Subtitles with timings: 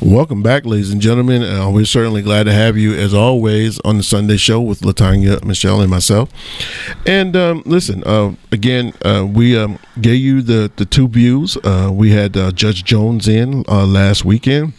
[0.00, 1.42] Welcome back, ladies and gentlemen.
[1.42, 5.40] Uh, we're certainly glad to have you, as always, on the Sunday show with LaTonya,
[5.40, 6.30] Mechelle, and myself.
[7.06, 11.56] And um, listen, uh, again, uh, we um, gave you the, the two views.
[11.62, 14.72] Uh, we had uh, Judge Jones in uh, last weekend.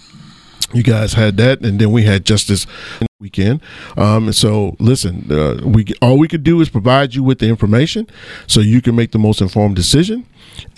[0.74, 2.68] You guys had that, and then we had Justice
[3.26, 3.62] weekend.
[3.98, 8.08] Um, so listen, uh, we all we could do is provide you with the information
[8.48, 10.26] so you can make the most informed decision,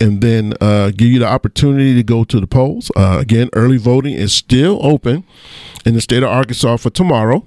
[0.00, 2.90] and then uh, give you the opportunity to go to the polls.
[2.96, 5.24] Uh, again, early voting is still open
[5.84, 7.44] in the state of Arkansas for tomorrow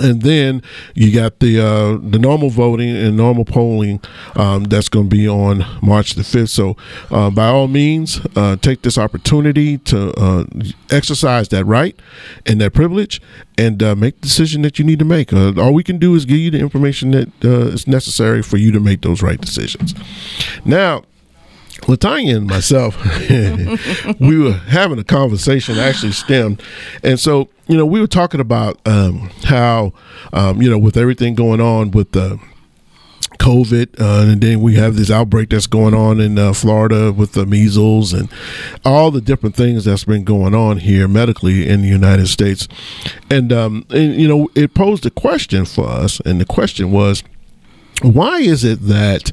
[0.00, 0.62] and then
[0.94, 4.00] you got the uh, the normal voting and normal polling
[4.34, 6.50] um, that's going to be on March the fifth.
[6.50, 6.76] So,
[7.10, 10.44] uh, by all means, uh, take this opportunity to uh,
[10.90, 11.98] exercise that right
[12.44, 13.20] and that privilege,
[13.58, 15.32] and uh, make the decision that you need to make.
[15.32, 18.72] Uh, all we can do is give you the information that is necessary for you
[18.72, 19.94] to make those right decisions.
[20.64, 21.04] Now.
[21.86, 22.96] LaTonya and myself,
[24.20, 26.62] we were having a conversation, actually stemmed.
[27.02, 29.92] And so, you know, we were talking about um, how,
[30.32, 32.40] um, you know, with everything going on with the
[33.38, 37.32] COVID, uh, and then we have this outbreak that's going on in uh, Florida with
[37.32, 38.28] the measles and
[38.84, 42.66] all the different things that's been going on here medically in the United States.
[43.30, 47.22] And, um, and you know, it posed a question for us, and the question was,
[48.02, 49.32] why is it that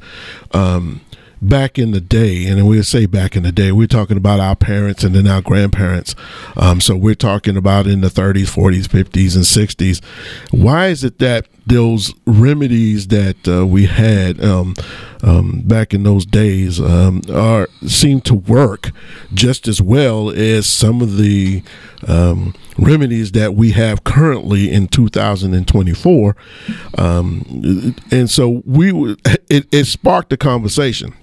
[0.51, 1.01] um,
[1.43, 4.55] back in the day, and we say back in the day, we're talking about our
[4.55, 6.15] parents and then our grandparents.
[6.55, 10.03] Um, so we're talking about in the 30s, 40s, 50s, and 60s.
[10.51, 14.75] Why is it that those remedies that uh, we had um,
[15.21, 18.91] um, back in those days um, are seem to work
[19.33, 21.63] just as well as some of the
[22.07, 26.35] um, remedies that we have currently in 2024.
[26.97, 29.15] Um, and so we
[29.49, 31.13] it, it sparked a conversation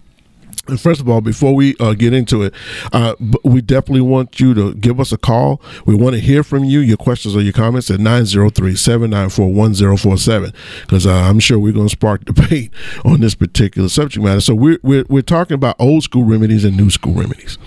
[0.71, 2.55] and first of all, before we uh, get into it,
[2.93, 5.61] uh, we definitely want you to give us a call.
[5.87, 10.53] We want to hear from you, your questions or your comments at 903 794 1047,
[10.83, 12.73] because uh, I'm sure we're going to spark debate
[13.05, 14.41] on this particular subject matter.
[14.41, 17.59] So, we're, we're, we're talking about old school remedies and new school remedies.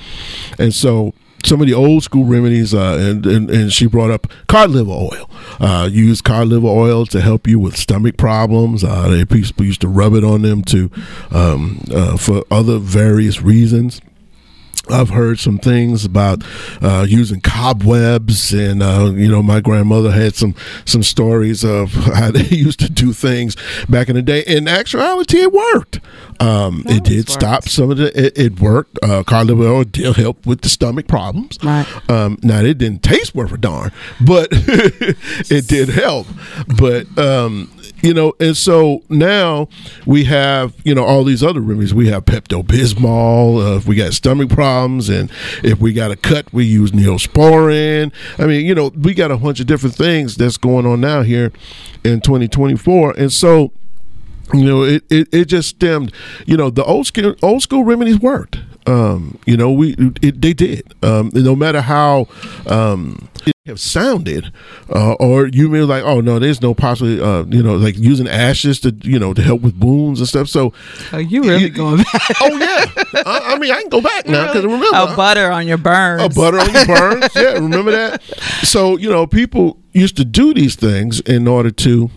[0.58, 1.14] And so,
[1.46, 4.92] some of the old school remedies, uh, and, and, and she brought up cod liver
[4.92, 5.30] oil.
[5.59, 8.84] Uh, use cod liver oil to help you with stomach problems.
[8.84, 10.90] Uh, they people used to rub it on them to
[11.32, 14.02] um, uh, for other various reasons.
[14.90, 16.44] I've heard some things about
[16.82, 20.56] uh, using cobwebs, and uh, you know, my grandmother had some
[20.86, 23.56] some stories of how they used to do things
[23.88, 24.42] back in the day.
[24.46, 26.00] In actuality, it worked.
[26.40, 27.30] Um, it did worked.
[27.30, 28.26] stop some of the.
[28.26, 29.00] It, it worked.
[29.02, 31.58] Uh, liver did help with the stomach problems.
[31.64, 31.88] Right.
[32.10, 36.28] Um, now it didn't taste worth a darn, but it did help.
[36.78, 37.72] But um,
[38.02, 39.68] you know, and so now
[40.06, 41.94] we have, you know, all these other remedies.
[41.94, 43.74] We have Pepto Bismol.
[43.74, 45.32] Uh, if we got stomach problems, and
[45.64, 48.12] if we got a cut, we use Neosporin.
[48.38, 51.22] I mean, you know, we got a bunch of different things that's going on now
[51.22, 51.52] here
[52.04, 53.72] in 2024, and so
[54.54, 56.12] you know, it, it, it just stemmed.
[56.46, 58.60] You know, the old school old school remedies worked.
[58.86, 60.94] Um, you know, we it, they did.
[61.04, 62.28] Um, no matter how
[62.68, 64.52] um, it have sounded,
[64.94, 68.28] uh, or you may like, oh no, there's no possibly, uh, you know, like using
[68.28, 70.50] ashes to you know to help with wounds and stuff.
[70.50, 70.74] So,
[71.14, 72.32] are you really going back?
[72.42, 72.86] oh yeah,
[73.26, 74.76] I, I, mean I can go back now because really?
[74.76, 77.30] remember a butter on your burns, a butter on your burns.
[77.36, 78.22] yeah, remember that.
[78.64, 82.10] So you know, people used to do these things in order to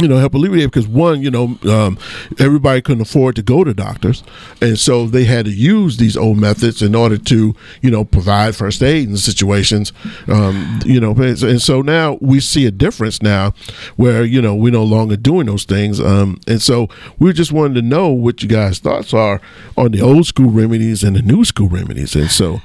[0.00, 1.98] you know, help alleviate because one, you know, um,
[2.38, 4.24] everybody couldn't afford to go to doctors,
[4.60, 8.56] and so they had to use these old methods in order to, you know, provide
[8.56, 9.92] first aid in situations,
[10.28, 13.52] um, you know, and so now we see a difference now,
[13.96, 16.88] where you know we're no longer doing those things, um, and so
[17.18, 19.40] we just wanted to know what you guys' thoughts are
[19.76, 22.60] on the old school remedies and the new school remedies, and so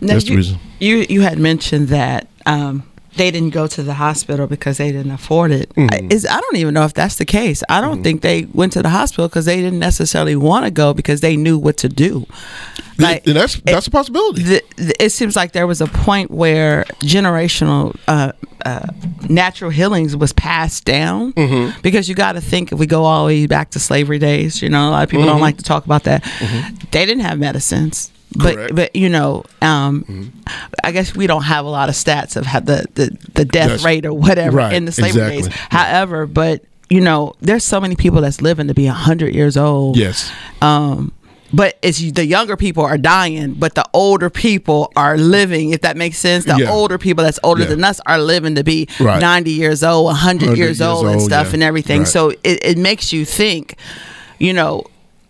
[0.00, 0.58] now that's you, the reason.
[0.80, 2.28] You you had mentioned that.
[2.46, 2.82] Um,
[3.16, 5.68] they didn't go to the hospital because they didn't afford it.
[5.70, 6.10] Mm-hmm.
[6.10, 7.62] Is I don't even know if that's the case.
[7.68, 8.02] I don't mm-hmm.
[8.02, 11.36] think they went to the hospital because they didn't necessarily want to go because they
[11.36, 12.26] knew what to do.
[12.98, 14.42] Like and that's that's it, a possibility.
[14.42, 18.32] The, the, it seems like there was a point where generational uh,
[18.64, 18.86] uh,
[19.28, 21.80] natural healings was passed down mm-hmm.
[21.82, 24.62] because you got to think if we go all the way back to slavery days.
[24.62, 25.42] You know, a lot of people don't mm-hmm.
[25.42, 26.22] like to talk about that.
[26.22, 26.76] Mm-hmm.
[26.90, 28.74] They didn't have medicines but Correct.
[28.74, 30.40] but you know, um, mm-hmm.
[30.82, 33.68] I guess we don't have a lot of stats of how the the, the death
[33.68, 35.42] that's, rate or whatever right, in the slavery exactly.
[35.50, 35.60] days.
[35.70, 39.96] However, but you know, there's so many people that's living to be hundred years old.
[39.96, 40.32] Yes.
[40.60, 41.12] Um,
[41.52, 45.70] but it's the younger people are dying, but the older people are living.
[45.70, 46.70] If that makes sense, the yeah.
[46.70, 47.68] older people that's older yeah.
[47.68, 49.20] than us are living to be right.
[49.20, 51.54] ninety years old, hundred years, years old, and stuff yeah.
[51.54, 52.00] and everything.
[52.00, 52.08] Right.
[52.08, 53.76] So it, it makes you think.
[54.40, 54.84] You know,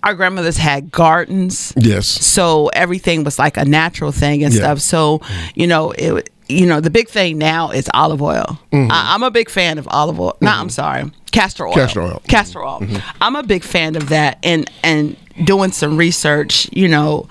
[0.05, 1.73] our grandmothers had gardens.
[1.77, 2.07] Yes.
[2.07, 4.61] So everything was like a natural thing and yeah.
[4.61, 4.81] stuff.
[4.81, 5.21] So,
[5.55, 8.59] you know, it you know, the big thing now is olive oil.
[8.71, 8.93] Mm-hmm.
[8.93, 10.37] I, I'm a big fan of olive oil.
[10.41, 10.69] No, I'm mm-hmm.
[10.69, 11.75] sorry, castor oil.
[11.75, 12.23] Castor oil.
[12.29, 12.81] Castor oil.
[12.81, 12.97] Mm-hmm.
[13.23, 16.69] I'm a big fan of that, and and doing some research.
[16.73, 17.27] You know,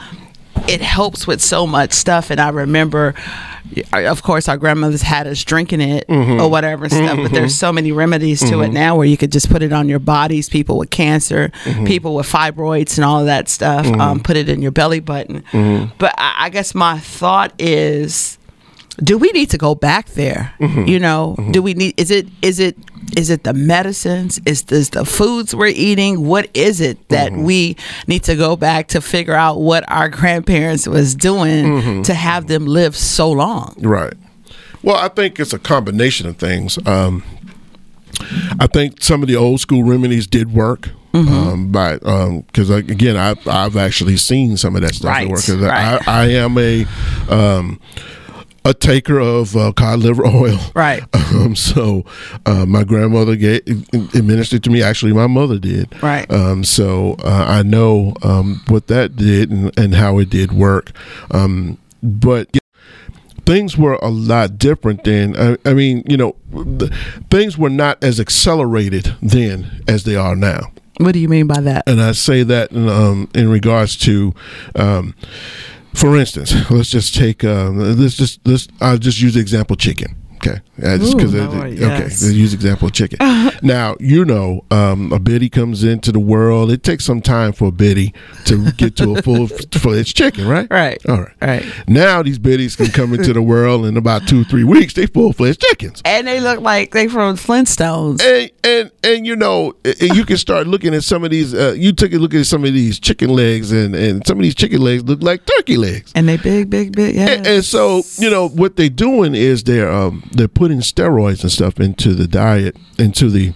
[0.67, 2.29] it helps with so much stuff.
[2.29, 3.13] And I remember,
[3.91, 6.39] of course, our grandmothers had us drinking it mm-hmm.
[6.39, 7.17] or whatever stuff.
[7.17, 7.67] But there's mm-hmm.
[7.67, 8.73] so many remedies to it mm-hmm.
[8.73, 10.49] now where you could just put it on your bodies.
[10.49, 11.51] People with cancer,
[11.85, 13.85] people with fibroids, and all of that stuff.
[13.85, 15.43] Um, put it in your belly button.
[15.97, 18.37] But I, I guess my thought is
[18.97, 22.59] do we need to go back there you know do we need is it is
[22.59, 22.77] it
[23.17, 27.75] is it the medicines is this the foods we're eating what is it that we
[28.07, 32.65] need to go back to figure out what our grandparents was doing to have them
[32.65, 34.13] live so long Right.
[34.81, 36.77] Well, I think it's a combination of things.
[36.85, 37.23] Um,
[38.59, 40.89] I think some of the old school remedies did work.
[41.13, 41.31] Mm-hmm.
[41.33, 45.47] Um, by because again, I, I've actually seen some of that stuff Right, work.
[45.47, 46.01] right.
[46.07, 46.85] I, I am a
[47.29, 47.79] um,
[48.65, 50.59] a taker of uh, cod liver oil.
[50.75, 51.03] Right.
[51.33, 52.05] Um, so
[52.45, 53.61] uh, my grandmother gave,
[53.91, 54.83] administered to me.
[54.83, 55.91] Actually, my mother did.
[56.03, 56.31] Right.
[56.31, 60.91] Um, so uh, I know um, what that did and, and how it did work.
[61.31, 62.55] Um, but
[63.45, 65.35] things were a lot different then.
[65.35, 66.95] I, I mean, you know, the,
[67.31, 70.71] things were not as accelerated then as they are now.
[70.97, 74.33] what do you mean by that And I say that in, um, in regards to,
[74.75, 75.15] um,
[75.93, 80.15] for instance, let's just take uh, let's just let's I'll just use the example chicken.
[80.45, 83.17] Okay, Uh, just Ooh, 'cause it- Lord, okay, use example of chicken.
[83.61, 86.69] now you know um, a biddy comes into the world.
[86.71, 88.13] It takes some time for a biddy
[88.45, 90.67] to get to a full fledged chicken, right?
[90.69, 91.33] right All right.
[91.41, 94.93] right Now these biddies can come into the world in about two three weeks.
[94.95, 96.01] They full fledged chickens.
[96.03, 100.37] and they look like they from flintstones And, and and you know and you can
[100.37, 101.53] start looking at some of these.
[101.53, 104.43] Uh, you took a look at some of these chicken legs, and and some of
[104.43, 106.11] these chicken legs look like turkey legs.
[106.15, 109.63] and they big big big yeah And, and so you know what they're doing is
[109.63, 113.53] they're um, they're putting steroids and stuff into the diet, into the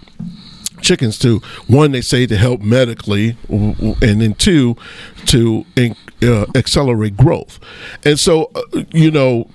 [0.80, 4.76] chickens to one they say to help medically, and then two
[5.26, 7.58] to in, uh, accelerate growth.
[8.04, 9.50] And so uh, you know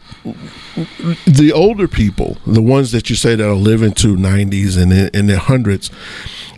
[1.26, 5.10] the older people, the ones that you say that are living to 90s and in,
[5.14, 5.90] in their hundreds,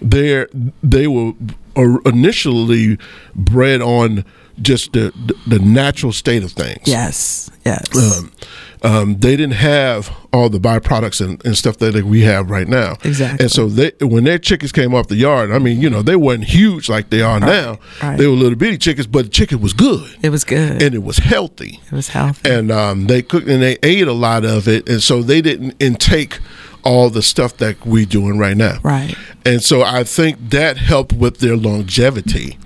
[0.01, 0.45] they
[0.83, 1.33] they were
[2.05, 2.97] initially
[3.35, 4.25] bred on
[4.61, 5.11] just the
[5.45, 6.81] the natural state of things.
[6.87, 8.31] yes yes Um,
[8.83, 12.93] um, they didn't have all the byproducts and, and stuff that we have right now.
[13.03, 13.43] Exactly.
[13.43, 16.15] And so they, when their chickens came off the yard, I mean, you know, they
[16.15, 17.79] weren't huge like they are now.
[18.01, 18.17] right.
[18.17, 21.03] They were little bitty chickens, but the chicken was good it was good and it
[21.03, 24.67] was healthy it was healthy and um, they cooked and they ate a lot of
[24.67, 26.39] it, and so they didn't intake
[26.83, 28.79] all the stuff that we're doing right now.
[28.83, 29.15] Right.
[29.45, 32.57] And so I think that helped with their longevity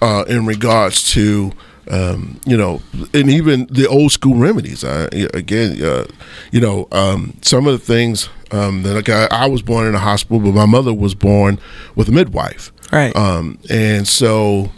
[0.00, 1.52] uh, in regards to.
[1.90, 2.82] Um, you know,
[3.14, 4.84] and even the old school remedies.
[4.84, 6.04] Uh, again, uh,
[6.52, 9.94] you know, um, some of the things um, that like I, I was born in
[9.94, 11.58] a hospital, but my mother was born
[11.94, 12.72] with a midwife.
[12.92, 13.14] Right.
[13.16, 14.70] Um, and so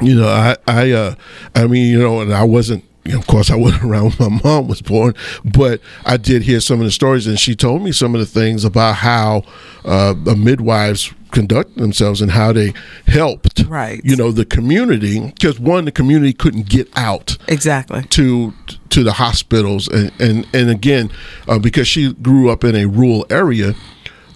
[0.00, 1.14] you know, I, I, uh,
[1.54, 4.34] I mean, you know, and I wasn't, you know, of course, I wasn't around when
[4.34, 5.14] my mom was born,
[5.44, 8.26] but I did hear some of the stories, and she told me some of the
[8.26, 9.42] things about how
[9.84, 12.74] uh, the midwives conduct themselves and how they
[13.06, 14.00] helped, Right.
[14.04, 18.52] You know, the community because one, the community couldn't get out exactly to
[18.90, 21.10] to the hospitals and and and again
[21.48, 23.74] uh, because she grew up in a rural area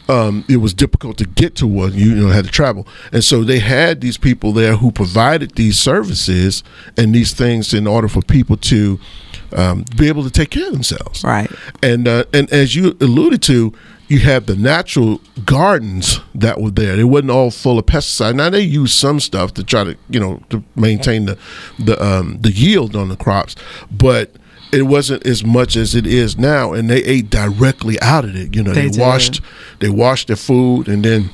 [0.08, 3.42] um, it was difficult to get to one you know had to travel and so
[3.44, 6.62] they had these people there who provided these services
[6.96, 8.98] and these things in order for people to
[9.52, 11.50] um, be able to take care of themselves Right.
[11.82, 13.72] and uh, and as you alluded to,
[14.08, 16.94] you have the natural gardens that were there.
[16.96, 18.36] They wasn't all full of pesticide.
[18.36, 21.36] Now they use some stuff to try to you know to maintain the
[21.78, 23.56] the um, the yield on the crops,
[23.90, 24.30] but
[24.72, 26.72] it wasn't as much as it is now.
[26.72, 28.54] And they ate directly out of it.
[28.54, 29.40] You know, They they, washed
[29.80, 31.30] they washed their food and then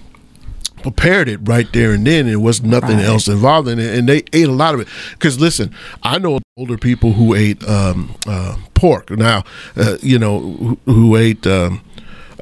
[0.83, 2.27] prepared it right there and then.
[2.27, 3.07] There was nothing Right.
[3.07, 4.89] else involved in it, and they ate a lot of it.
[5.12, 5.73] Because listen,
[6.03, 9.11] I know older people who ate um, uh, pork.
[9.11, 9.45] Now,
[9.77, 11.47] uh, you know, who, who ate.
[11.47, 11.81] Um,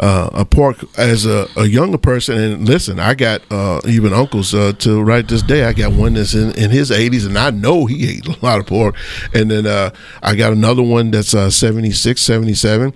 [0.01, 4.55] uh, a pork as a, a younger person, and listen, I got uh, even uncles
[4.55, 5.65] uh, to right this day.
[5.65, 8.59] I got one that's in, in his 80s, and I know he ate a lot
[8.59, 8.97] of pork.
[9.35, 9.91] And then uh,
[10.23, 12.95] I got another one that's uh, 76, 77,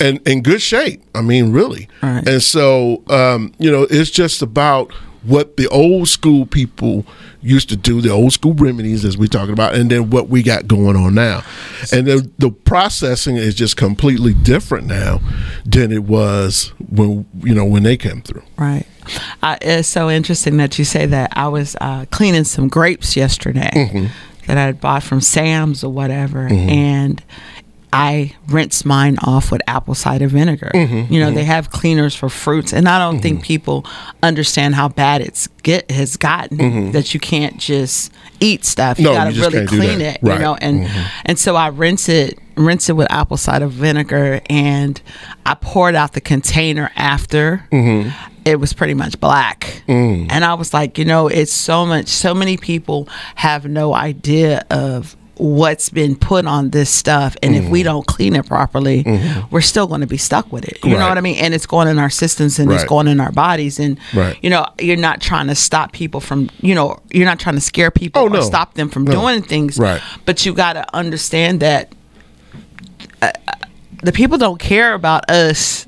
[0.00, 1.02] and in good shape.
[1.14, 1.88] I mean, really.
[2.02, 2.26] Right.
[2.26, 4.92] And so, um, you know, it's just about
[5.22, 7.04] what the old school people
[7.42, 10.42] used to do, the old school remedies, as we're talking about, and then what we
[10.42, 11.42] got going on now.
[11.92, 15.20] And the, the processing is just completely different now
[15.64, 18.42] than it was when, you know, when they came through.
[18.56, 18.86] Right.
[19.42, 21.32] Uh, it's so interesting that you say that.
[21.34, 24.06] I was uh, cleaning some grapes yesterday Mm-hmm.
[24.46, 27.22] that I had bought from Sam's or whatever, and
[27.92, 30.70] I rinse mine off with apple cider vinegar.
[30.72, 33.84] Mm-hmm, you know, they have cleaners for fruits, and I don't think people
[34.22, 38.98] understand how bad it's get has gotten that you can't just eat stuff.
[38.98, 39.14] You Mm-hmm.
[39.14, 40.18] No, gotta you really clean it.
[40.22, 40.88] You know, and
[41.24, 45.00] and so I rinse it rinse it with apple cider vinegar and
[45.46, 47.64] I poured out the container after.
[47.72, 48.10] Mm-hmm.
[48.44, 49.82] It was pretty much black.
[49.86, 50.28] Mm.
[50.30, 54.64] And I was like, you know, it's so much so many people have no idea
[54.70, 57.70] of what's been put on this stuff and if Mm-hmm.
[57.72, 59.04] we don't clean it properly
[59.50, 61.64] we're still going to be stuck with it you know what i mean and it's
[61.64, 64.36] going in our systems and it's going in our bodies and Right.
[64.42, 67.60] you know you're not trying to stop people from you know you're not trying to
[67.62, 69.12] scare people Oh, or stop them from No.
[69.12, 70.02] doing things Right.
[70.26, 71.94] but you got to understand that
[73.22, 73.30] uh,
[74.02, 75.86] the people don't care about us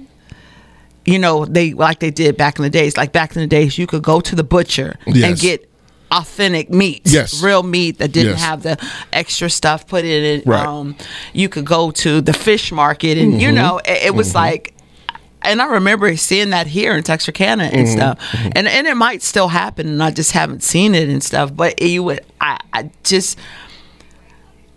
[1.04, 3.76] you know they like they did back in the days like back in the days
[3.76, 5.68] you could go to the butcher and get
[6.12, 7.42] authentic meat Yes.
[7.42, 8.40] real meat that didn't Yes.
[8.44, 8.76] have the
[9.12, 10.60] extra stuff put in it Right.
[10.66, 10.68] Mm-hmm.
[10.68, 10.96] um
[11.32, 14.74] you could go to the fish market and you know it, it was like
[15.44, 17.96] and I remember seeing that here in Texarkana and Mm-hmm.
[17.98, 18.18] stuff,
[18.54, 21.50] and and it might still happen, and I just haven't seen it and stuff.
[21.52, 23.36] But you would, I, I just,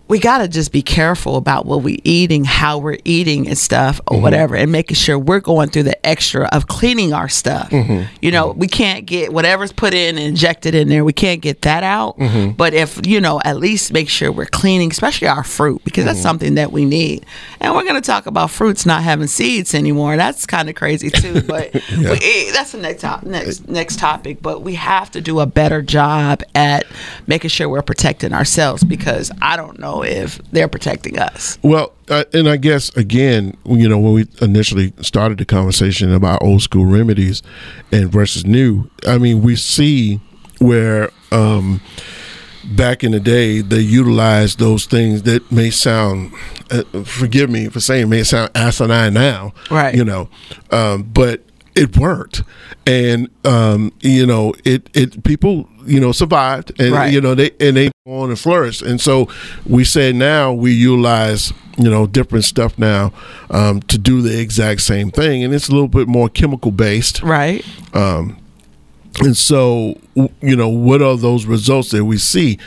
[0.08, 3.76] we got to just be careful about what we're eating, how we're eating and stuff
[4.06, 4.14] Mm-hmm.
[4.16, 7.70] or whatever, and making sure we're going through the extra of cleaning our stuff.
[7.70, 8.04] Mm-hmm.
[8.22, 11.04] You know, we can't get whatever's put in and injected in there.
[11.04, 12.18] We can't get that out.
[12.18, 12.52] Mm-hmm.
[12.52, 16.16] But if you know, at least make sure we're cleaning, especially our fruit, because that's
[16.18, 16.22] Mm-hmm.
[16.22, 17.24] something that we need.
[17.60, 20.16] And we're going to talk about fruits not having seeds anymore.
[20.16, 21.42] That's kind of crazy too.
[21.46, 24.40] But we, eh, that's the next top, next next topic.
[24.42, 26.86] But we have to do a better job at
[27.26, 31.58] making sure we're protecting ourselves because I don't know if they're protecting us.
[31.62, 36.42] Well, uh, and I guess again, you know, when we initially started the conversation about
[36.42, 37.42] old school remedies
[37.92, 40.20] and versus new, I mean, we see
[40.58, 41.80] where um,
[42.64, 46.32] back in the day they utilized those things that may sound,
[46.70, 49.94] uh, forgive me for saying, may sound asinine now, Right.
[49.94, 50.28] You know,
[50.70, 51.42] um, but
[51.74, 52.42] it worked,
[52.86, 57.12] and um, you know, it it people you know survived, and Right.
[57.12, 59.28] you know they and they on and flourish, and so
[59.66, 63.12] we say now we utilize you know different stuff now
[63.50, 67.22] um, to do the exact same thing, and it's a little bit more chemical based,
[67.22, 67.64] Right.
[67.94, 69.98] and so
[70.42, 72.58] you know what are those results that we see?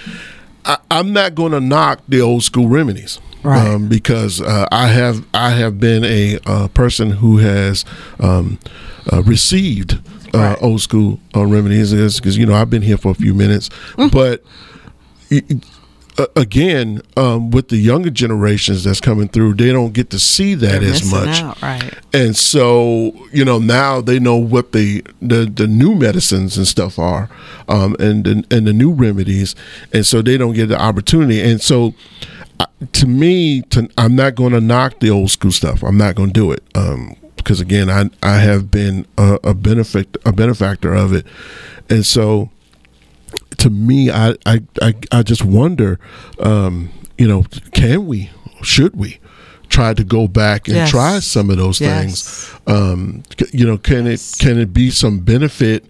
[0.65, 3.19] I, I'm not going to knock the old school remedies.
[3.41, 3.65] Right.
[3.65, 7.85] Um, because uh, I have I have been a uh, person who has
[8.19, 8.59] um,
[9.13, 9.97] uh, received
[10.33, 10.57] uh, Right.
[10.61, 14.07] old school uh, remedies because you know I've been here for a few minutes, Mm-hmm.
[14.09, 14.43] but
[16.17, 20.53] uh, again um, with the younger generations that's coming through, they don't get to see
[20.55, 21.93] that They're as much out, right?
[22.13, 26.99] and so you know now they know what the the, the new medicines and stuff
[26.99, 27.29] are
[27.69, 29.55] um, and, and and the new remedies
[29.93, 31.93] and so they don't get the opportunity and so
[32.59, 36.15] uh, to me to, i'm not going to knock the old school stuff i'm not
[36.15, 40.31] going to do it um, because again i i have been a, a benefit a
[40.31, 41.25] benefactor of it
[41.89, 42.49] and so
[43.57, 45.99] to me, I I, I, I just wonder,
[46.39, 47.43] um, you know,
[47.73, 48.29] can we,
[48.63, 49.19] should we,
[49.67, 50.89] try to go back and Yes.
[50.89, 51.99] try some of those Yes.
[52.45, 52.51] things?
[52.67, 55.85] Um, you know, can it can it be some benefit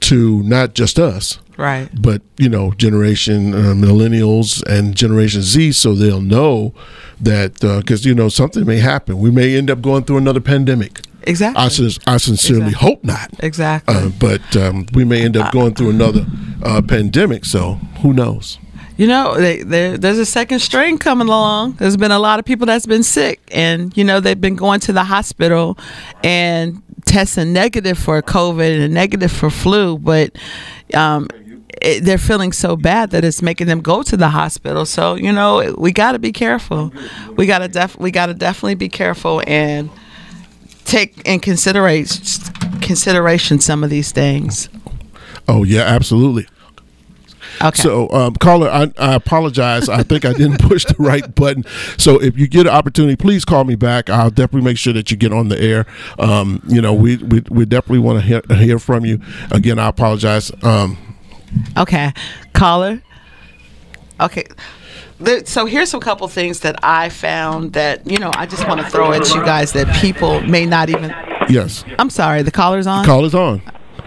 [0.00, 1.88] to not just us, Right.
[2.02, 6.74] but you know, generation uh, millennials and Generation Z, so they'll know
[7.20, 9.18] that because you know something may happen.
[9.18, 11.00] We may end up going through another pandemic.
[11.26, 11.62] Exactly.
[11.62, 12.88] I, sin- I sincerely Exactly.
[12.90, 13.30] hope not.
[13.38, 13.94] exactly.
[13.94, 16.26] Uh, but um, we may end up going through another
[16.62, 18.58] uh, pandemic, so who knows?
[18.96, 21.72] You know, they, there there's a second strain coming along.
[21.74, 24.80] There's been a lot of people that's been sick, and you know they've been going
[24.80, 25.76] to the hospital
[26.22, 30.36] and testing negative for COVID and negative for flu, but
[30.94, 31.26] um,
[31.80, 34.86] it, they're feeling so bad that it's making them go to the hospital.
[34.86, 36.92] So you know, we got to be careful.
[37.36, 39.90] We got to def we got to definitely be careful and
[40.84, 42.24] take in consideration
[42.80, 44.68] consideration some of these things.
[45.48, 46.46] Oh yeah, absolutely.
[47.62, 47.82] Okay.
[47.82, 49.88] So, um, caller, I, I apologize.
[49.88, 51.64] I think I didn't push the right button.
[51.98, 54.10] So, if you get an opportunity, please call me back.
[54.10, 55.86] I'll definitely make sure that you get on the air.
[56.18, 59.20] Um, you know, we we, we definitely want to hear, hear from you.
[59.50, 60.50] Again, I apologize.
[60.62, 60.98] Um,
[61.76, 62.12] Okay,
[62.52, 63.02] caller.
[64.20, 64.44] Okay.
[65.20, 68.80] There, so here's a couple things that I found that you know I just want
[68.80, 71.10] to throw at you guys that people may not even.
[71.48, 73.04] yes, I'm sorry, the caller's on.
[73.04, 73.62] call is on.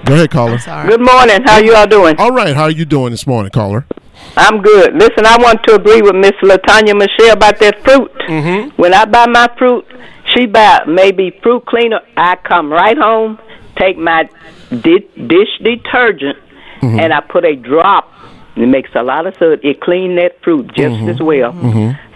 [0.05, 0.57] Go ahead, caller.
[0.59, 0.87] Sorry.
[0.89, 1.41] Good morning.
[1.43, 2.15] How you all doing?
[2.19, 3.85] All right, how are you doing this morning, caller?
[4.35, 4.93] I'm good.
[4.93, 8.11] Listen, I want to agree with Miss LaTonya Mechelle about that fruit.
[8.27, 8.79] Mm-hmm.
[8.81, 9.85] When I buy my fruit,
[10.33, 12.01] she buy maybe fruit cleaner.
[12.15, 13.39] I come right home,
[13.77, 14.29] take my
[14.69, 16.37] di- dish detergent,
[16.81, 18.11] and I put a drop.
[18.55, 19.59] It makes a lot of sense.
[19.63, 21.53] It clean that fruit just as well.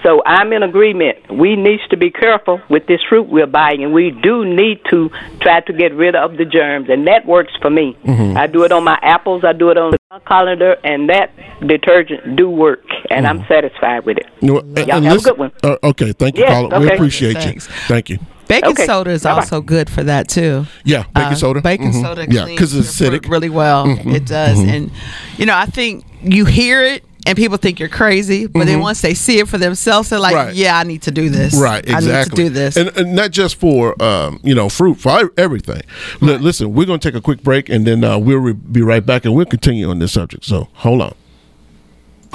[0.01, 1.17] So I'm in agreement.
[1.31, 5.11] We need to be careful with this fruit we're buying, and we do need to
[5.41, 7.95] try to get rid of the germs, and that works for me.
[8.03, 8.35] Mm-hmm.
[8.35, 9.43] I do it on my apples.
[9.43, 11.29] I do it on the colander, and that
[11.67, 14.25] detergent do work, and I'm satisfied with it.
[14.39, 15.51] You know, and- Y'all and have a good one.
[15.61, 16.79] Uh, okay, thank you, Yes, caller.
[16.79, 17.67] We appreciate Thanks.
[17.67, 17.73] you.
[17.87, 18.17] Thank you.
[18.51, 18.85] Baking Okay.
[18.85, 19.39] soda is Bye-bye.
[19.39, 20.65] also good for that too.
[20.83, 21.61] Yeah, baking Uh, soda.
[21.61, 22.01] Baking Mhm.
[22.01, 23.29] soda, Yeah, cleans because it's your fruit acidic.
[23.31, 23.85] really well.
[24.05, 24.91] It does, and
[25.37, 27.03] you know, I think you hear it.
[27.27, 30.35] And people think you're crazy, but then once they see it for themselves, they're like,
[30.35, 30.47] Mm-hmm.
[30.47, 30.55] Right.
[30.55, 31.53] "Yeah, I need to do this.
[31.53, 32.11] Right, exactly.
[32.13, 35.11] I need to do this." and, and not just for um, you know fruit, for
[35.19, 35.81] ev- everything.
[36.19, 38.81] Li- Listen, we're going to take a quick break, and then uh, we'll re- be
[38.81, 40.45] right back, and we'll continue on this subject.
[40.45, 41.13] So hold on.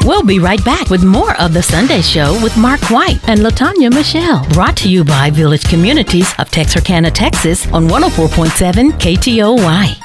[0.05, 3.91] We'll be right back with more of The Sunday Show with Mark White and LaTonya
[3.91, 4.49] Mechelle.
[4.55, 9.97] Brought to you by Village Communities of Texarkana, Texas on 104.7 KTOY.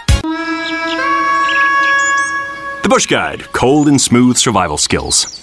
[2.84, 5.38] The Busch Guide Cold and Smooth Survival Skills.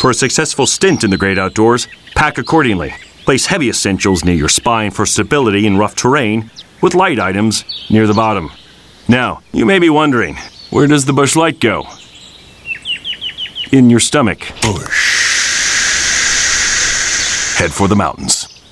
[0.00, 2.94] For a successful stint in the great outdoors, pack accordingly.
[3.24, 6.50] Place heavy essentials near your spine for stability in rough terrain,
[6.80, 8.50] with light items near the bottom.
[9.08, 10.36] Now, you may be wondering
[10.70, 11.84] where does the Busch Light go?
[13.72, 14.42] In your stomach.
[17.56, 18.62] Head for the mountains.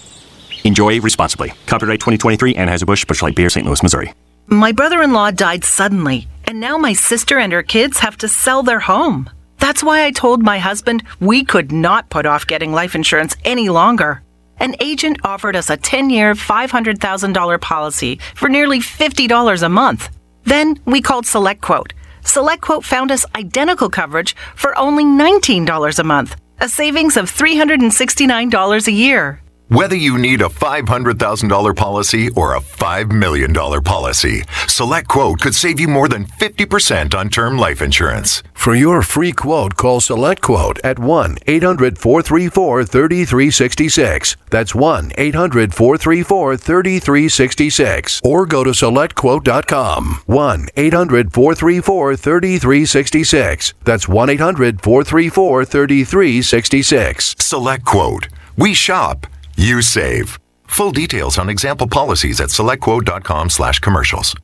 [0.63, 1.53] Enjoy responsibly.
[1.67, 3.67] Copyright 2023 Anheuser-Busch Busch Light Beer, St.
[3.67, 4.13] Louis, Missouri.
[4.47, 8.29] My brother in law died suddenly, and now my sister and her kids have to
[8.29, 9.29] sell their home.
[9.59, 13.71] That's why I told my husband we could not put off getting life insurance any
[13.71, 14.23] longer.
[14.59, 20.11] An agent offered us a 10 year, $500,000 policy for nearly $50 a month.
[20.45, 21.93] Then we called SelectQuote.
[22.25, 28.93] SelectQuote found us identical coverage for only $19 a month, a savings of $369 a
[28.93, 29.44] year.
[29.69, 35.81] Whether you need a $500,000 policy or a $5 million policy, Select Quote could save
[35.81, 38.43] you more than 50% on term life insurance.
[38.53, 44.37] For your free quote, call Select Quote at 1 800 434 3366.
[44.51, 48.21] That's 1 800 434 3366.
[48.23, 50.21] Or go to SelectQuote.com.
[50.27, 53.75] 1 800 434 3366.
[53.83, 57.35] That's 1 800 434 3366.
[57.39, 58.29] Select Quote.
[58.57, 60.39] We shop, you save.
[60.67, 64.35] Full details on example policies at selectquote.com slash commercials.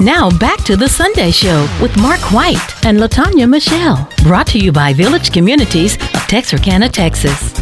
[0.00, 4.24] Now back to the Sunday Show with Mark White and LaTonya Mechelle.
[4.24, 7.52] Brought to you by Village Communities of Texarkana, Texas.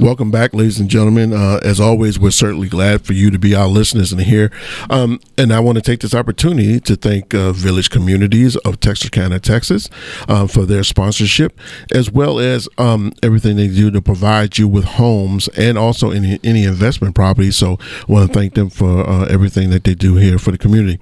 [0.00, 1.32] Welcome back, ladies and gentlemen.
[1.32, 4.50] Uh, as always, we're certainly glad for you to be our listeners and here.
[4.90, 9.40] Um, and I want to take this opportunity to thank uh, Village Communities of Texarkana,
[9.40, 9.88] Texas,
[10.28, 11.58] uh, for their sponsorship,
[11.92, 16.40] as well as um, everything they do to provide you with homes and also any
[16.42, 17.56] any investment properties.
[17.56, 20.58] So, I want to thank them for uh, everything that they do here for the
[20.58, 20.98] community.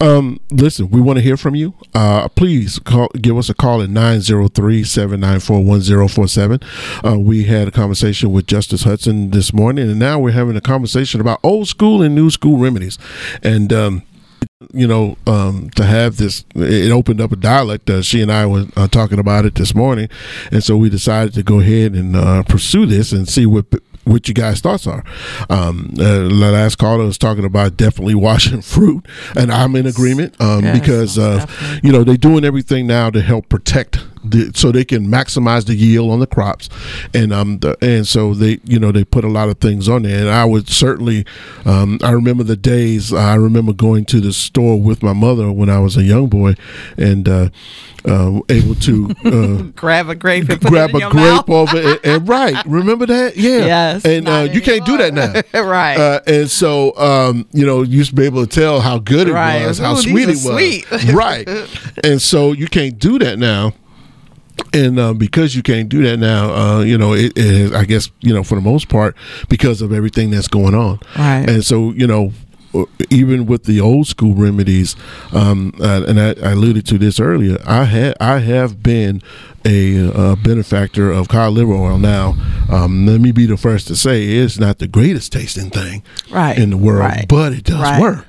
[0.00, 1.74] Um, listen, we want to hear from you.
[1.94, 6.60] Uh, please call, give us a call at 903 794 1047.
[7.04, 10.60] Uh, We had a conversation with Justice Hudson this morning, and now we're having a
[10.60, 12.98] conversation about old school and new school remedies.
[13.42, 14.02] And, um,
[14.72, 17.90] you know, um, to have this, it opened up a dialect.
[17.90, 20.08] Uh, she and I were uh, talking about it this morning,
[20.52, 23.66] and so we decided to go ahead and uh, pursue this and see what
[24.04, 25.04] what you guys' thoughts are.
[25.50, 30.40] Um, uh, the last caller was talking about definitely washing fruit, and I'm in agreement
[30.40, 31.44] um, Yes, because uh,
[31.82, 34.04] you know they're doing everything now to help protect.
[34.30, 36.68] The, so they can maximize the yield on the crops,
[37.14, 40.02] and um, the, and so they, you know, they put a lot of things on
[40.02, 40.20] there.
[40.20, 41.24] And I would certainly,
[41.64, 43.12] um, I remember the days.
[43.12, 46.54] I remember going to the store with my mother when I was a young boy,
[46.96, 47.48] and uh,
[48.04, 51.48] uh, able to uh, Grab a grape and grab a grape mouth.
[51.50, 51.84] off it.
[51.84, 53.36] And, and right, remember that?
[53.46, 53.58] Yeah.
[53.66, 55.42] Yes, And uh, you can't do that now.
[55.66, 55.96] Right.
[55.98, 59.28] Uh, and so, um, you know, you used to be able to tell how good
[59.28, 59.66] it Right.
[59.66, 60.42] was, how sweet it was.
[60.42, 60.86] sweet.
[61.12, 61.48] right.
[62.04, 63.72] And so you can't do that now.
[64.72, 67.84] And uh, because you can't do that now, uh, you know, it, it is, I
[67.84, 69.14] guess, you know, for the most part,
[69.48, 70.98] because of everything that's going on.
[71.18, 71.48] Right.
[71.48, 72.32] And so, you know,
[73.10, 74.96] even with the old school remedies,
[75.32, 79.22] um, uh, and I, I alluded to this earlier, I had I have been
[79.64, 81.98] a, uh benefactor of cod liver oil.
[81.98, 82.34] Now,
[82.70, 86.58] um, let me be the first to say it's not the greatest tasting thing Right,
[86.58, 88.00] in the world, right, but it does right.
[88.00, 88.26] work.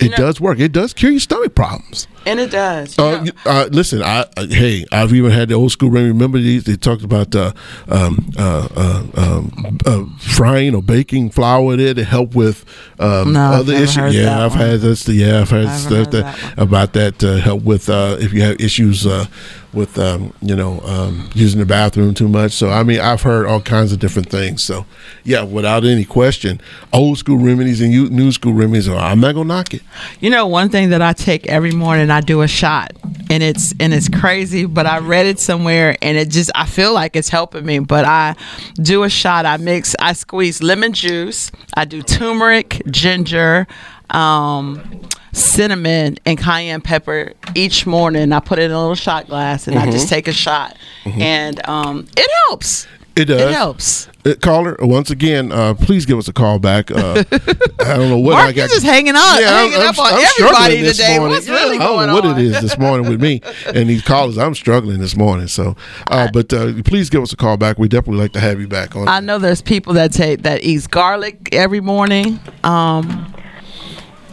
[0.00, 0.58] It know- does work.
[0.60, 2.06] It does cure your stomach problems.
[2.26, 2.98] And it does.
[2.98, 6.12] Uh, you- uh, listen, I uh, hey, I've even had the old school remedy.
[6.12, 6.64] Remember these?
[6.64, 7.52] They talked about uh,
[7.88, 12.64] um, uh, uh, um, uh, frying or baking flour there to help with
[12.98, 14.14] um, No, other issues.
[14.14, 14.60] Yeah, I've one.
[14.60, 15.08] had this.
[15.08, 18.60] Yeah, I've had stuff that, that about that to help with uh, if you have
[18.60, 19.26] issues uh,
[19.72, 22.52] with um, you know um, using the bathroom too much.
[22.52, 24.62] So I mean, I've heard all kinds of different things.
[24.62, 24.86] So
[25.24, 26.60] yeah, without any question,
[26.92, 28.88] old school remedies and new school remedies.
[28.88, 29.82] Are, I'm not gonna knock it.
[30.20, 32.92] You know, one thing that I take every morning, I do a shot,
[33.30, 36.92] and it's and it's crazy, but I read it somewhere, and it just I feel
[36.92, 37.78] like it's helping me.
[37.80, 38.36] But I
[38.76, 39.46] do a shot.
[39.46, 41.50] I mix, I squeeze lemon juice.
[41.74, 43.66] I do turmeric, ginger,
[44.10, 45.00] um,
[45.32, 48.32] cinnamon, and cayenne pepper each morning.
[48.32, 51.66] I put it in a little shot glass, and I just take a shot, and
[51.68, 52.86] um, it helps.
[53.14, 53.40] It does.
[53.42, 54.08] It helps.
[54.24, 56.90] Uh, caller, once again, uh, please give us a call back.
[56.90, 57.24] Uh,
[57.80, 58.70] I don't know what Mark, I got.
[58.70, 61.18] just hanging on, hanging up on everybody struggling this today.
[61.18, 61.34] morning.
[61.36, 62.38] What's really I don't know what on?
[62.38, 64.38] it is this morning with me and these callers.
[64.38, 65.48] I'm struggling this morning.
[65.48, 67.78] So, uh, but uh, please give us a call back.
[67.78, 69.08] We definitely like to have you back on.
[69.08, 72.38] I know there's people that take that eats garlic every morning.
[72.64, 73.34] Um,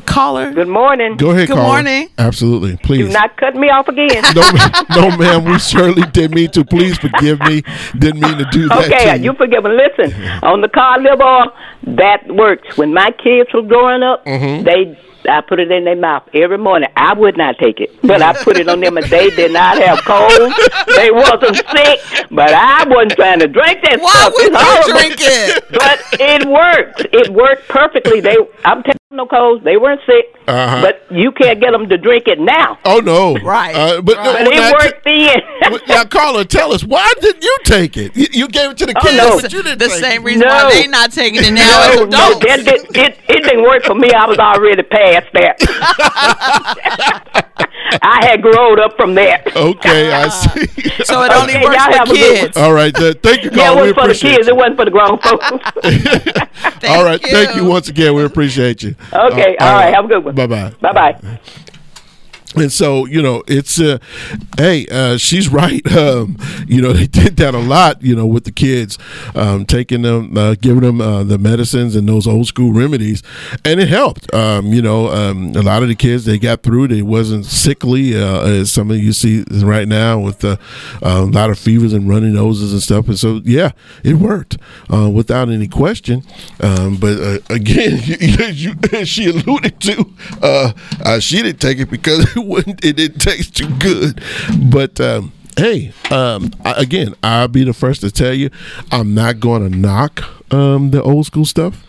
[0.09, 1.15] caller, Good morning.
[1.17, 1.67] Go ahead, Good caller.
[1.67, 2.09] morning.
[2.17, 3.07] Absolutely, Please.
[3.07, 4.23] Do not cut me off again.
[4.35, 4.41] no,
[5.09, 5.45] no, ma'am.
[5.45, 6.65] We certainly didn't mean to.
[6.65, 7.61] Please forgive me.
[7.97, 8.85] Didn't mean to do that.
[8.85, 9.71] Okay, to you forgive me.
[9.71, 11.51] Listen, on the car live oil,
[11.95, 12.77] that works.
[12.77, 14.63] When my kids were growing up, Mm-hmm.
[14.65, 14.97] they
[15.29, 16.87] I put it in their mouth every morning.
[16.95, 19.77] I would not take it, but I put it on them, and they did not
[19.77, 20.31] have cold.
[20.95, 21.99] They wasn't sick,
[22.31, 24.33] but I wasn't trying to drink that why stuff.
[24.33, 25.48] would you drink it?
[26.53, 27.05] But it worked.
[27.13, 28.19] It worked perfectly.
[28.21, 28.35] They,
[28.65, 29.63] I'm telling you, no colds.
[29.63, 30.81] They weren't sick, Uh-huh.
[30.81, 32.77] but you can't get them to drink it now.
[32.85, 33.35] Oh no!
[33.37, 33.75] Right.
[33.75, 34.25] Uh, but Right.
[34.25, 35.41] But no, it now, worked then.
[35.71, 38.15] Well, now, caller, tell us why didn't you take it?
[38.15, 39.39] You, you gave it to the Oh, kids, no.
[39.41, 40.25] but you didn't the take same it.
[40.25, 40.53] reason No.
[40.53, 42.45] why they not taking it now No, as no, adults.
[42.45, 44.11] that did, it, it didn't work for me.
[44.11, 45.59] I was already past that.
[48.01, 49.41] I had grown up from there.
[49.55, 50.65] Okay, I see.
[51.03, 52.57] so it only Okay, works y'all for have a good kids.
[52.57, 54.47] All right, uh, thank you, Yeah, it was for the kids.
[54.47, 54.53] you.
[54.53, 55.49] It wasn't for the grown folks.
[56.89, 57.29] All right, you.
[57.31, 58.13] thank you once again.
[58.15, 58.95] We appreciate you.
[59.13, 59.93] Okay, all right.
[59.93, 60.35] Have a good one.
[60.35, 60.73] Bye bye.
[60.81, 61.39] Bye bye.
[62.69, 63.99] And so, you know, it's uh
[64.57, 65.81] hey, uh she's right.
[65.99, 68.97] Um, you know, they did that a lot, you know, with the kids,
[69.35, 73.21] um, taking them uh, giving them uh, the medicines and those old school remedies,
[73.65, 74.33] and it helped.
[74.33, 76.85] Um, you know, um, a lot of the kids they got through.
[76.85, 80.57] It wasn't sickly uh, as some of you see right now with uh,
[81.01, 83.07] a lot of fevers and runny noses and stuff.
[83.07, 83.71] And so, yeah,
[84.03, 84.57] it worked
[84.89, 86.23] without any question.
[86.61, 90.15] Um, but again, you, you, she alluded to
[91.19, 94.21] she didn't take it because it it didn't taste too good.
[94.71, 98.49] But um, hey, um, I, again, I'll be the first to tell you,
[98.91, 101.85] I'm not going to knock um, the old school stuff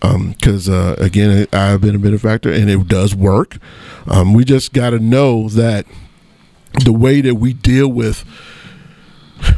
[0.00, 3.58] because uh, again, I've been a benefactor and it does work.
[4.06, 5.86] Um, we just got to know that
[6.84, 8.24] the way that we deal with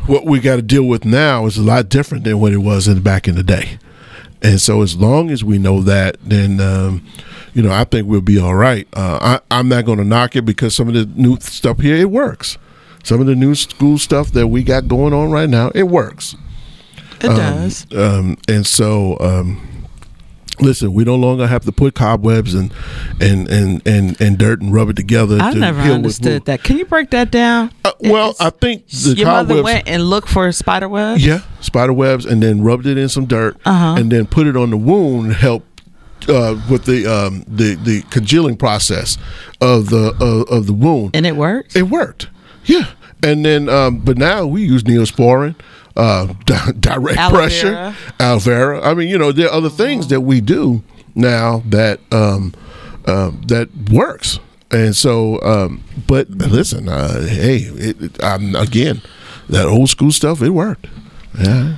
[0.07, 2.89] what we got to deal with now is a lot different than what it was
[2.89, 3.79] in back in the day.
[4.43, 7.07] And so, as long as we know that, then um,
[7.55, 8.87] you know, I think we'll be all right.
[8.93, 11.97] Uh, I, I'm not going to knock it because some of the new stuff here
[11.97, 12.59] it works.
[13.05, 16.35] Some of the new school stuff that we got going on right now, it works.
[17.21, 17.87] It does.
[17.95, 19.87] Um, and so, um,
[20.61, 22.73] listen, we no longer have to put cobwebs and
[23.21, 25.39] and and and, and dirt and rub it together.
[25.41, 26.63] I to never understood that.
[26.63, 27.71] Can you break that down?
[27.85, 31.25] Uh, well, It's- I think the your mother went and looked for spider webs.
[31.25, 33.97] Yeah, spider webs, and then rubbed it in some dirt, Uh-huh.
[33.99, 35.63] and then put it on the wound to help
[36.29, 39.19] uh, with the um, the the congealing process
[39.61, 41.15] of the uh, of the wound.
[41.17, 41.77] and it worked.
[41.77, 42.29] It worked,
[42.65, 42.91] yeah.
[43.23, 45.55] And then, um, but now we use neosporin,
[45.97, 48.87] uh, di- direct Aloe pressure, aloe vera.
[48.87, 50.83] I mean, you know, there are other things that we do
[51.15, 52.53] now that um,
[53.07, 54.39] um, that works.
[54.71, 59.01] And so, um, but listen, uh, hey, it, it, again,
[59.49, 60.87] that old school stuff, it worked.
[61.39, 61.77] Yeah.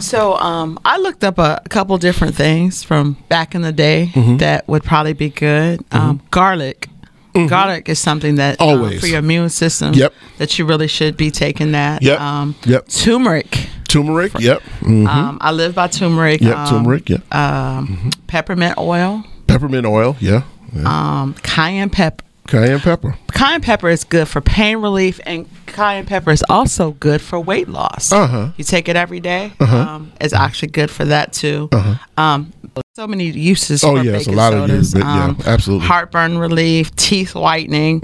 [0.00, 4.36] So um, I looked up a, couple different things from back in the day Mm-hmm.
[4.38, 5.84] that would probably be good.
[5.92, 6.88] Um, garlic.
[7.34, 9.00] Garlic is something that um, Always.
[9.00, 9.94] for your immune system.
[9.94, 10.12] Yep.
[10.38, 12.02] That you really should be taking that.
[12.02, 12.20] Yep.
[12.20, 12.88] Um, Yep.
[12.88, 13.68] Turmeric.
[13.86, 14.32] Turmeric.
[14.40, 14.60] Yep.
[14.80, 15.06] Mhm.
[15.06, 16.40] Um, I live by turmeric.
[16.40, 16.56] Yep.
[16.56, 17.08] um, Turmeric.
[17.08, 17.34] Yep.
[17.34, 19.22] Um, Peppermint oil.
[19.46, 20.16] Peppermint oil.
[20.20, 20.42] Yeah.
[20.74, 21.20] yeah.
[21.22, 22.24] Um, cayenne pepper.
[22.48, 23.14] Cayenne pepper.
[23.32, 27.68] Cayenne pepper is good for pain relief, and cayenne pepper is also good for weight
[27.68, 28.10] loss.
[28.10, 28.50] Uh-huh.
[28.56, 29.52] You take it every day.
[29.60, 31.68] Uh Um, it's actually good for that too.
[31.72, 32.52] Uh Um,
[32.96, 33.84] so many uses.
[33.84, 33.92] Uh-huh.
[33.94, 34.76] Oh, for yes, a lot of sodas.
[34.76, 35.86] uses, but yeah, Um, absolutely.
[35.86, 38.00] Heartburn relief, teeth whitening,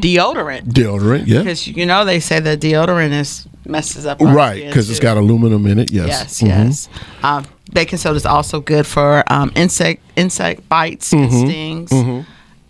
[0.00, 0.72] deodorant.
[0.72, 1.26] Deodorant.
[1.26, 1.40] Yeah.
[1.40, 4.20] Because you know they say that deodorant is messes up.
[4.20, 5.90] Right, because it's got aluminum in it.
[5.92, 6.06] Yes.
[6.08, 6.46] Yes, Mhm.
[6.48, 6.88] yes.
[7.22, 11.34] Um, baking soda is also good for um, insect insect bites Mm-hmm.
[11.36, 11.90] and stings.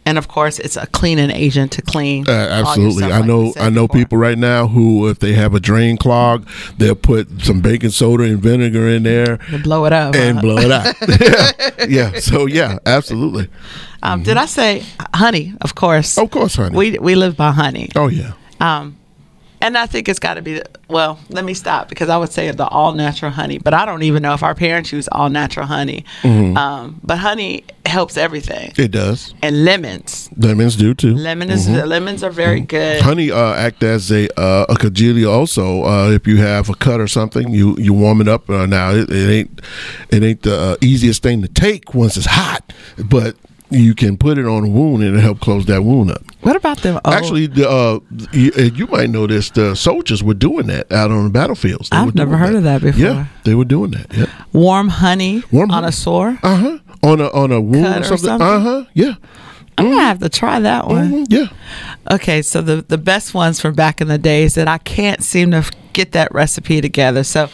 [0.08, 2.26] And of course, it's a cleaning agent to clean.
[2.26, 3.04] Uh, absolutely.
[3.04, 3.52] I like know.
[3.58, 4.00] I know before.
[4.00, 8.24] people right now who, if they have a drain clog, they'll put some baking soda
[8.24, 10.40] and vinegar in there to blow it up and huh?
[10.40, 10.94] blow it out.
[11.20, 11.86] yeah.
[11.88, 12.20] yeah.
[12.20, 13.50] So yeah, absolutely.
[14.02, 15.52] Um, Did I say honey?
[15.60, 16.16] Of course.
[16.16, 16.74] Of course, honey.
[16.74, 17.90] We we live by honey.
[17.94, 18.32] Oh yeah.
[18.60, 18.96] Um,
[19.60, 20.62] and I think it's got to be.
[20.88, 24.04] Well, let me stop because I would say the all natural honey, but I don't
[24.04, 26.06] even know if our parents use all natural honey.
[26.22, 26.56] Mm-hmm.
[26.56, 29.34] Um, but honey helps everything, It does.
[29.42, 30.28] and lemons.
[30.36, 31.14] Lemons do too.
[31.14, 32.98] Lemon is lemons are very good.
[32.98, 33.08] Mm-hmm.
[33.08, 35.82] Honey uh, act as a uh, a congealia also.
[35.84, 38.48] Uh, if you have a cut or something, you you warm it up.
[38.48, 39.60] Uh, now it, it ain't
[40.10, 42.72] it ain't the uh, easiest thing to take once it's hot,
[43.06, 43.34] but
[43.70, 46.22] you can put it on a wound and help close that wound up.
[46.40, 46.98] What about them?
[47.04, 47.98] Oh, Actually, the, uh,
[48.32, 49.50] you, uh, you might know this.
[49.50, 51.90] The soldiers were doing that out on the battlefields.
[51.90, 52.98] They I've never heard of that before.
[53.02, 54.06] Yeah, they were doing that.
[54.16, 54.26] Yeah.
[54.54, 55.88] warm honey Warm on honey.
[55.88, 56.38] a sore.
[56.42, 56.78] Uh huh.
[57.02, 58.26] On a on a wound or something.
[58.26, 58.46] something?
[58.46, 58.84] Uh huh.
[58.94, 59.14] Yeah.
[59.76, 61.24] I'm gonna have to try that one.
[61.24, 61.46] Mhm, Yeah.
[62.10, 65.52] Okay, so the the best ones from back in the days that I can't seem
[65.52, 67.22] to get that recipe together.
[67.22, 67.48] So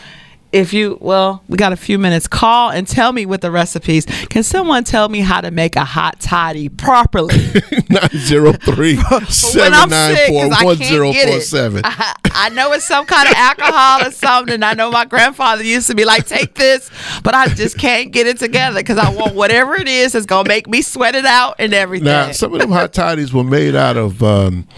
[0.55, 2.29] if you well, we got a few minutes.
[2.29, 4.07] Call and tell me with the recipes.
[4.31, 7.35] Can someone tell me how to make a hot toddy properly?
[7.91, 8.97] Nine zero three
[9.29, 11.43] seven I'm nine sick, four 'cause I can't zero get four it.
[11.43, 11.81] seven.
[11.85, 14.63] I, I know it's some kind of alcohol or something.
[14.63, 16.89] I know my grandfather used to be like, "Take this,"
[17.25, 20.49] but I just can't get it together because I want whatever it is that's gonna
[20.49, 22.05] make me sweat it out and everything.
[22.07, 24.69] Now, some of them hot toddies were made out of um,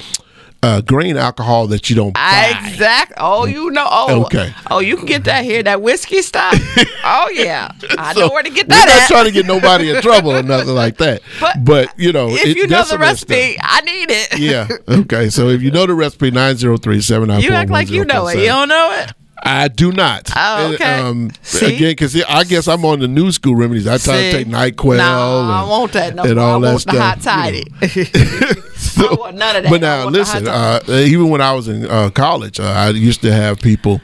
[0.66, 2.52] uh, grain alcohol that you don't buy.
[2.68, 3.12] Exact.
[3.18, 3.86] Oh, you know.
[3.90, 4.52] Oh, Okay.
[4.70, 5.62] Oh, you can get that here.
[5.62, 6.54] That whiskey stuff.
[7.04, 8.86] oh yeah, I So, know where to get that.
[8.86, 9.08] We're not at.
[9.08, 11.22] trying to get nobody in trouble or nothing like that.
[11.62, 14.38] But, you know, if it- you know the recipe, I need it.
[14.38, 14.68] Yeah.
[14.88, 15.28] Okay.
[15.30, 17.40] So if you know the recipe, nine zero three seven nine.
[17.42, 18.38] You act like you know it.
[18.38, 19.12] You don't know it.
[19.42, 20.30] I do not.
[20.34, 20.98] Oh, okay.
[21.00, 23.86] um, again, because I guess I'm on the new school remedies.
[23.86, 24.96] I try to take Nyquil.
[24.96, 26.14] No, I and- want that.
[26.14, 26.44] No, and more.
[26.44, 27.54] all I that want the hot stuff,
[27.94, 28.60] you toddy.
[28.76, 29.70] So- I want none of that.
[29.70, 30.48] But now, listen.
[30.48, 34.00] Uh, even when I was in uh, college, uh, I used to have people,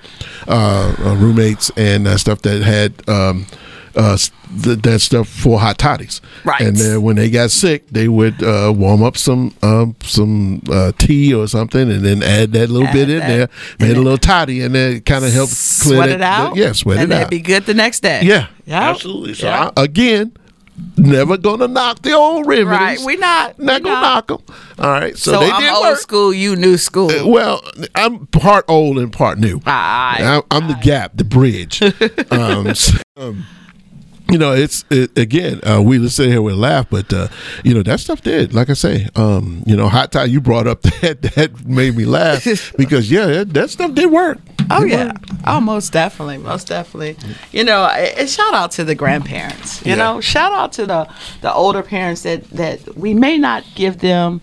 [0.48, 3.46] uh, uh, roommates, and uh, stuff that had um,
[3.96, 4.16] uh,
[4.62, 6.20] th- that stuff for hot toddies.
[6.44, 6.60] Right.
[6.60, 10.92] And then when they got sick, they would uh, warm up some um, some uh,
[10.98, 13.28] tea or something, and then add that little Add bit in that.
[13.28, 13.48] there,
[13.88, 15.52] made a little toddy, and then kind of helped
[15.82, 16.56] clear sweat that- it out.
[16.56, 17.04] Yeah, sweat it out.
[17.04, 18.20] and it it'd be good the next day.
[18.24, 18.90] Yeah, Yeah.
[18.90, 19.34] absolutely.
[19.34, 19.70] So Yeah.
[19.76, 20.32] I, again,
[20.96, 22.98] never gonna knock the old remedies.
[22.98, 22.98] Right.
[23.06, 23.58] We not.
[23.58, 24.38] not we gonna knock them.
[24.78, 25.16] All right.
[25.16, 25.98] So, So, they I'm did old work.
[25.98, 26.32] school.
[26.34, 27.10] You new school.
[27.10, 27.62] Uh, Well,
[27.94, 29.60] I'm part old and part new.
[29.66, 30.18] Aye.
[30.22, 31.82] I'm, I'm the gap, the bridge.
[32.30, 33.44] um, so, um,
[34.32, 35.60] you know, it's it, again.
[35.62, 37.28] Uh, we let's sit here we laugh, but uh,
[37.62, 38.52] you know that stuff did.
[38.52, 40.24] Like I say, um, you know, hot tie.
[40.24, 42.44] You brought up that that made me laugh
[42.76, 44.38] because yeah, that, that stuff did work.
[44.70, 45.30] Oh It yeah, worked.
[45.46, 47.16] oh most definitely, most definitely.
[47.52, 49.84] You know, and shout out to the grandparents.
[49.84, 49.96] You Yeah.
[50.14, 51.08] know, shout out to the
[51.42, 54.40] the older parents that that we may not give them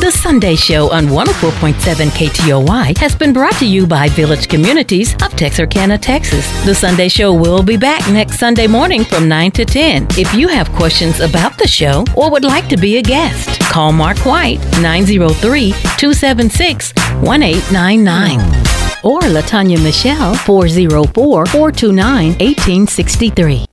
[0.00, 1.74] The Sunday Show on 104.7
[2.10, 6.46] KTOY has been brought to you by Village Communities of Texarkana, Texas.
[6.64, 10.06] The Sunday Show will be back next Sunday morning from 9 to 10.
[10.10, 13.90] If you have questions about the show or would like to be a guest, call
[13.90, 18.38] Mark White 903 276 1899
[19.02, 23.66] or LaTonya Mechelle 404 429 1863.